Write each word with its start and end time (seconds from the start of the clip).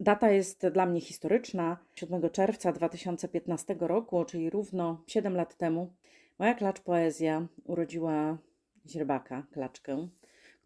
Data 0.00 0.30
jest 0.30 0.66
dla 0.66 0.86
mnie 0.86 1.00
historyczna. 1.00 1.76
7 1.94 2.30
czerwca 2.30 2.72
2015 2.72 3.76
roku, 3.80 4.24
czyli 4.24 4.50
równo 4.50 5.02
7 5.06 5.36
lat 5.36 5.56
temu, 5.56 5.92
moja 6.38 6.54
klacz 6.54 6.80
poezja 6.80 7.46
urodziła 7.64 8.38
źrebaka, 8.86 9.46
klaczkę, 9.52 10.08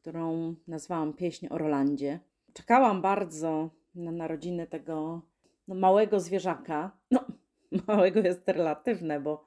którą 0.00 0.54
nazwałam 0.68 1.12
Pieśń 1.12 1.46
o 1.50 1.58
Rolandzie. 1.58 2.20
Czekałam 2.52 3.02
bardzo 3.02 3.70
na 3.94 4.12
narodziny 4.12 4.66
tego 4.66 5.22
no, 5.68 5.74
małego 5.74 6.20
zwierzaka. 6.20 6.96
No, 7.10 7.24
małego 7.88 8.20
jest 8.20 8.48
relatywne, 8.48 9.20
bo 9.20 9.46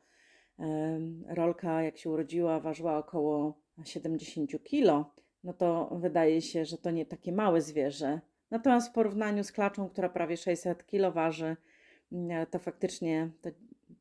e, 0.59 0.99
rolka, 1.27 1.81
jak 1.83 1.97
się 1.97 2.09
urodziła, 2.09 2.59
ważyła 2.59 2.97
około 2.97 3.57
70 3.83 4.51
kg. 4.63 5.09
No 5.43 5.53
to 5.53 5.89
wydaje 6.01 6.41
się, 6.41 6.65
że 6.65 6.77
to 6.77 6.91
nie 6.91 7.05
takie 7.05 7.31
małe 7.31 7.61
zwierzę. 7.61 8.21
Natomiast 8.51 8.89
w 8.89 8.93
porównaniu 8.93 9.43
z 9.43 9.51
klaczą, 9.51 9.89
która 9.89 10.09
prawie 10.09 10.37
600 10.37 10.85
kg 10.85 11.13
waży, 11.15 11.57
mm, 12.11 12.45
to 12.45 12.59
faktycznie 12.59 13.29
to, 13.41 13.49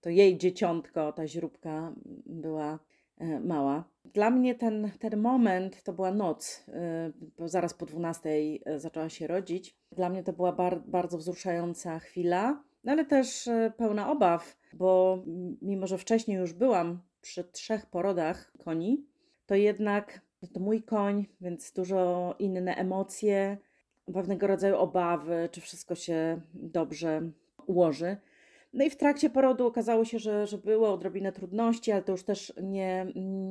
to 0.01 0.11
jej 0.11 0.39
dzieciątko, 0.39 1.13
ta 1.13 1.27
źróbka 1.27 1.93
była 2.27 2.79
e, 3.19 3.41
mała. 3.41 3.85
Dla 4.05 4.31
mnie 4.31 4.55
ten, 4.55 4.91
ten 4.99 5.21
moment 5.21 5.83
to 5.83 5.93
była 5.93 6.11
noc, 6.11 6.65
e, 6.69 7.13
bo 7.39 7.49
zaraz 7.49 7.75
po 7.75 7.87
12 7.87 8.31
e, 8.65 8.81
zaczęła 8.81 9.09
się 9.09 9.27
rodzić. 9.27 9.77
Dla 9.93 10.09
mnie 10.09 10.23
to 10.23 10.33
była 10.33 10.53
bar, 10.53 10.83
bardzo 10.87 11.19
wzruszająca 11.19 11.99
chwila, 11.99 12.63
no 12.85 12.93
ale 12.93 13.05
też 13.05 13.49
pełna 13.77 14.11
obaw, 14.11 14.57
bo 14.73 15.23
mimo, 15.63 15.87
że 15.87 15.99
wcześniej 15.99 16.39
już 16.39 16.53
byłam 16.53 17.01
przy 17.21 17.45
trzech 17.45 17.87
porodach 17.87 18.53
koni, 18.65 19.07
to 19.47 19.55
jednak 19.55 20.21
to 20.53 20.61
mój 20.61 20.83
koń, 20.83 21.27
więc 21.41 21.73
dużo 21.73 22.35
inne 22.39 22.75
emocje, 22.75 23.59
pewnego 24.13 24.47
rodzaju 24.47 24.77
obawy, 24.77 25.49
czy 25.53 25.61
wszystko 25.61 25.95
się 25.95 26.41
dobrze 26.55 27.31
ułoży. 27.67 28.17
No 28.73 28.85
i 28.85 28.91
w 28.91 28.97
trakcie 28.97 29.31
porodu 29.31 29.67
okazało 29.67 30.05
się, 30.05 30.19
że, 30.19 30.47
że 30.47 30.59
było 30.59 30.93
odrobinę 30.93 31.33
trudności, 31.33 31.93
ale 31.93 32.03
to 32.03 32.13
już 32.13 32.23
też 32.25 32.53
nie, 32.63 33.07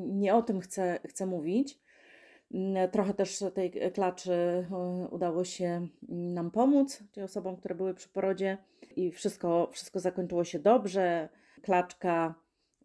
nie 0.06 0.36
o 0.36 0.42
tym 0.42 0.60
chcę, 0.60 1.00
chcę 1.08 1.26
mówić. 1.26 1.80
Trochę 2.92 3.14
też 3.14 3.44
tej 3.54 3.72
klaczy 3.94 4.34
e, 4.34 4.68
udało 5.12 5.44
się 5.44 5.88
nam 6.10 6.52
pomóc, 6.52 7.04
czyli 7.12 7.24
osobom, 7.24 7.58
które 7.58 7.76
były 7.76 7.94
przy 7.94 8.10
porodzie, 8.10 8.58
i 8.96 9.12
wszystko, 9.12 9.70
wszystko 9.72 10.00
zakończyło 10.00 10.44
się 10.44 10.60
dobrze. 10.60 11.30
Klaczka 11.62 12.36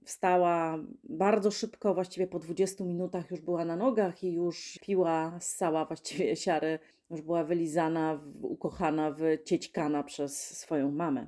wstała 0.05 0.78
bardzo 1.05 1.50
szybko, 1.50 1.94
właściwie 1.94 2.27
po 2.27 2.39
20 2.39 2.84
minutach 2.84 3.30
już 3.30 3.41
była 3.41 3.64
na 3.64 3.77
nogach 3.77 4.24
i 4.24 4.33
już 4.33 4.78
piła 4.83 5.39
ssała 5.41 5.84
właściwie 5.84 6.36
siary, 6.36 6.78
już 7.11 7.23
była 7.23 7.45
wylizana, 7.45 8.20
ukochana, 8.42 9.11
wyciećkana 9.11 10.03
przez 10.03 10.59
swoją 10.59 10.91
mamę. 10.91 11.27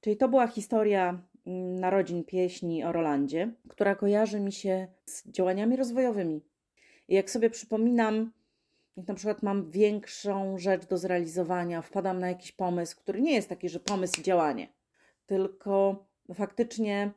Czyli 0.00 0.16
to 0.16 0.28
była 0.28 0.46
historia 0.46 1.22
mm, 1.46 1.80
narodzin 1.80 2.24
pieśni 2.24 2.84
o 2.84 2.92
Rolandzie, 2.92 3.52
która 3.68 3.94
kojarzy 3.94 4.40
mi 4.40 4.52
się 4.52 4.88
z 5.04 5.28
działaniami 5.28 5.76
rozwojowymi. 5.76 6.42
I 7.08 7.14
jak 7.14 7.30
sobie 7.30 7.50
przypominam, 7.50 8.32
jak 8.96 9.08
na 9.08 9.14
przykład 9.14 9.42
mam 9.42 9.70
większą 9.70 10.58
rzecz 10.58 10.86
do 10.86 10.98
zrealizowania, 10.98 11.82
wpadam 11.82 12.18
na 12.18 12.28
jakiś 12.28 12.52
pomysł, 12.52 12.96
który 12.96 13.20
nie 13.20 13.34
jest 13.34 13.48
taki, 13.48 13.68
że 13.68 13.80
pomysł 13.80 14.20
i 14.20 14.22
działanie, 14.22 14.68
tylko 15.26 16.04
faktycznie 16.34 17.12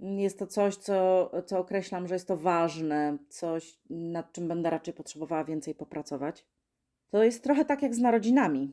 jest 0.00 0.38
to 0.38 0.46
coś, 0.46 0.76
co, 0.76 1.30
co 1.46 1.58
określam, 1.58 2.08
że 2.08 2.14
jest 2.14 2.28
to 2.28 2.36
ważne, 2.36 3.18
coś, 3.28 3.78
nad 3.90 4.32
czym 4.32 4.48
będę 4.48 4.70
raczej 4.70 4.94
potrzebowała 4.94 5.44
więcej 5.44 5.74
popracować. 5.74 6.46
To 7.12 7.22
jest 7.22 7.42
trochę 7.42 7.64
tak 7.64 7.82
jak 7.82 7.94
z 7.94 7.98
narodzinami. 7.98 8.72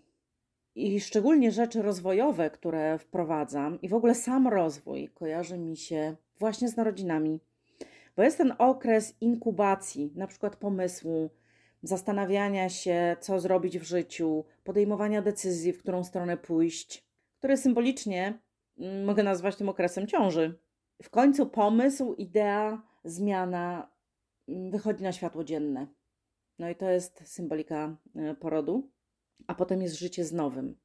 I 0.75 0.99
szczególnie 0.99 1.51
rzeczy 1.51 1.81
rozwojowe, 1.81 2.49
które 2.49 2.99
wprowadzam, 2.99 3.81
i 3.81 3.89
w 3.89 3.93
ogóle 3.93 4.15
sam 4.15 4.47
rozwój 4.47 5.09
kojarzy 5.09 5.57
mi 5.57 5.77
się 5.77 6.15
właśnie 6.39 6.69
z 6.69 6.77
narodzinami, 6.77 7.39
bo 8.15 8.23
jest 8.23 8.37
ten 8.37 8.53
okres 8.57 9.15
inkubacji, 9.21 10.11
na 10.15 10.27
przykład 10.27 10.55
pomysłu, 10.55 11.29
zastanawiania 11.83 12.69
się, 12.69 13.17
co 13.19 13.39
zrobić 13.39 13.79
w 13.79 13.83
życiu, 13.83 14.45
podejmowania 14.63 15.21
decyzji, 15.21 15.73
w 15.73 15.79
którą 15.79 16.03
stronę 16.03 16.37
pójść, 16.37 17.05
który 17.37 17.57
symbolicznie 17.57 18.39
mm, 18.77 19.05
mogę 19.05 19.23
nazwać 19.23 19.55
tym 19.55 19.69
okresem 19.69 20.07
ciąży 20.07 20.59
w 21.03 21.09
końcu 21.09 21.45
pomysł, 21.45 22.13
idea, 22.13 22.81
zmiana 23.03 23.89
mm, 24.47 24.71
wychodzi 24.71 25.03
na 25.03 25.11
światło 25.11 25.43
dzienne. 25.43 25.87
No 26.59 26.69
i 26.69 26.75
to 26.75 26.89
jest 26.89 27.21
symbolika 27.25 27.97
e, 28.15 28.35
porodu, 28.35 28.89
a 29.47 29.55
potem 29.55 29.81
jest 29.81 29.99
życie 29.99 30.25
z 30.25 30.33
nowym, 30.33 30.77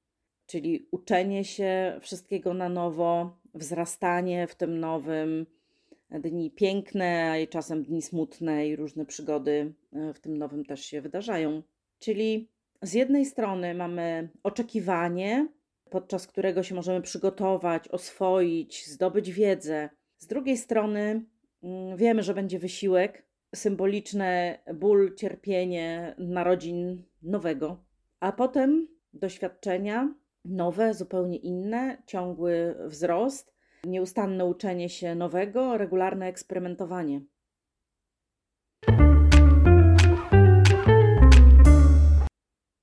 czyli 0.47 0.89
uczenie 0.91 1.45
się 1.45 1.99
wszystkiego 2.01 2.55
na 2.55 2.69
nowo, 2.69 3.41
wzrastanie 3.55 4.47
w 4.47 4.55
tym 4.55 4.81
nowym, 4.81 5.47
dni 6.11 6.51
piękne, 6.51 7.31
a 7.31 7.39
i 7.39 7.49
czasem 7.49 7.83
dni 7.83 8.03
smutne 8.03 8.69
i 8.69 8.77
różne 8.77 9.07
przygody 9.07 9.75
e, 9.93 10.15
w 10.15 10.21
tym 10.21 10.39
nowym 10.39 10.65
też 10.65 10.85
się 10.85 11.01
wydarzają. 11.01 11.62
Czyli 11.99 12.49
z 12.83 12.93
jednej 12.93 13.27
strony 13.27 13.75
mamy 13.75 14.29
oczekiwanie, 14.43 15.49
podczas 15.91 16.27
którego 16.27 16.62
się 16.62 16.75
możemy 16.75 17.03
przygotować, 17.03 17.89
oswoić, 17.89 18.87
zdobyć 18.87 19.33
wiedzę, 19.33 19.89
z 20.19 20.27
drugiej 20.27 20.56
strony 20.56 21.25
mm, 21.62 21.97
wiemy, 21.97 22.23
że 22.23 22.35
będzie 22.35 22.59
wysiłek, 22.59 23.25
symboliczne 23.54 24.59
ból, 24.75 25.15
cierpienie 25.15 26.15
narodzin 26.19 27.04
nowego, 27.22 27.84
a 28.20 28.32
potem 28.32 28.88
doświadczenia 29.12 30.15
nowe, 30.44 30.94
zupełnie 30.94 31.37
inne, 31.37 32.03
ciągły 32.06 32.76
wzrost, 32.87 33.54
nieustanne 33.84 34.44
uczenie 34.44 34.88
się 34.88 35.14
nowego, 35.14 35.78
regularne 35.78 36.26
eksperymentowanie. 36.26 37.20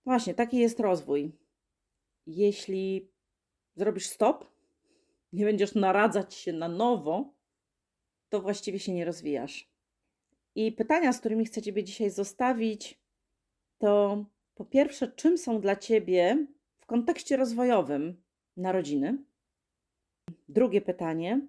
Właśnie, 0.06 0.34
taki 0.34 0.58
jest 0.58 0.80
rozwój. 0.80 1.32
Jeśli 2.28 3.12
zrobisz 3.76 4.06
stop, 4.06 4.46
nie 5.34 5.46
będziesz 5.46 5.76
naradzać 5.76 6.34
się 6.34 6.54
na 6.54 6.68
nowo, 6.68 7.34
to 8.30 8.42
właściwie 8.42 8.80
się 8.80 8.94
nie 8.94 9.06
rozwijasz. 9.06 9.71
I 10.56 10.72
pytania, 10.72 11.14
z 11.14 11.20
którymi 11.20 11.46
chcę 11.46 11.62
Ciebie 11.62 11.84
dzisiaj 11.84 12.10
zostawić, 12.10 13.02
to 13.78 14.26
po 14.56 14.66
pierwsze, 14.66 15.08
czym 15.08 15.38
są 15.38 15.62
dla 15.62 15.76
Ciebie 15.76 16.48
w 16.80 16.86
kontekście 16.86 17.38
rozwojowym 17.38 18.24
narodziny? 18.58 19.24
Drugie 20.50 20.82
pytanie, 20.82 21.48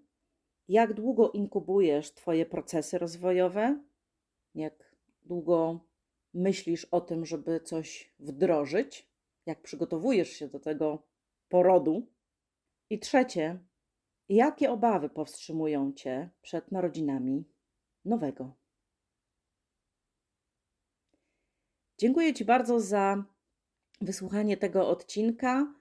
jak 0.69 0.95
długo 0.95 1.31
inkubujesz 1.31 2.15
Twoje 2.15 2.47
procesy 2.47 2.99
rozwojowe? 2.99 3.81
Jak 4.55 4.97
długo 5.23 5.81
myślisz 6.35 6.85
o 6.85 7.01
tym, 7.01 7.27
żeby 7.27 7.61
coś 7.61 8.15
wdrożyć? 8.19 9.09
Jak 9.47 9.63
przygotowujesz 9.63 10.29
się 10.29 10.49
do 10.49 10.61
tego 10.61 11.03
porodu? 11.49 12.07
I 12.91 12.99
trzecie, 12.99 13.59
Jakie 14.29 14.71
obawy 14.71 15.09
powstrzymują 15.09 15.93
Cię 15.93 16.31
przed 16.43 16.73
narodzinami 16.73 17.45
nowego? 18.05 18.62
Dziękuję 22.03 22.35
Ci 22.35 22.45
bardzo 22.45 22.81
za 22.81 23.25
wysłuchanie 24.01 24.57
tego 24.57 24.89
odcinka. 24.89 25.75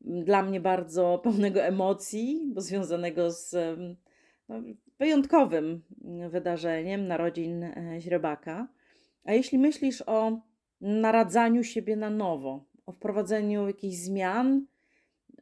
Dla 0.00 0.42
mnie 0.42 0.60
bardzo 0.60 1.18
pełnego 1.24 1.62
emocji, 1.62 2.50
bo 2.54 2.60
związanego 2.60 3.30
z 3.30 3.54
no, 4.48 4.62
wyjątkowym 4.98 5.82
wydarzeniem 6.30 7.06
narodzin 7.06 7.64
e, 7.64 7.96
źrebaka. 8.00 8.68
A 9.24 9.32
jeśli 9.32 9.58
myślisz 9.58 10.02
o 10.06 10.40
naradzaniu 10.80 11.64
siebie 11.64 11.96
na 11.96 12.10
nowo, 12.10 12.64
o 12.86 12.92
wprowadzeniu 12.92 13.66
jakichś 13.66 13.96
zmian, 13.96 14.66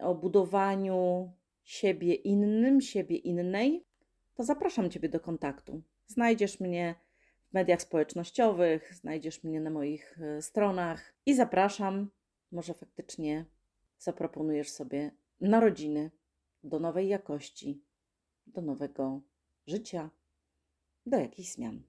o 0.00 0.14
budowaniu 0.14 1.32
siebie 1.64 2.14
innym, 2.14 2.80
siebie 2.80 3.16
innej, 3.16 3.84
to 4.34 4.42
zapraszam 4.42 4.90
Ciebie 4.90 5.08
do 5.08 5.20
kontaktu. 5.20 5.82
Znajdziesz 6.06 6.60
mnie 6.60 6.94
w 7.50 7.54
mediach 7.54 7.82
społecznościowych, 7.82 8.94
znajdziesz 8.94 9.44
mnie 9.44 9.60
na 9.60 9.70
moich 9.70 10.18
e, 10.20 10.42
stronach 10.42 11.14
i 11.26 11.34
zapraszam. 11.34 12.10
Może 12.52 12.74
faktycznie 12.74 13.44
zaproponujesz 13.98 14.70
sobie 14.70 15.10
narodziny 15.40 16.10
do 16.64 16.80
nowej 16.80 17.08
jakości, 17.08 17.82
do 18.46 18.62
nowego 18.62 19.20
życia, 19.66 20.10
do 21.06 21.18
jakichś 21.18 21.48
zmian. 21.48 21.82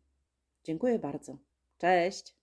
Dziękuję 0.64 1.00
bardzo. 1.00 1.38
Cześć! 1.78 2.38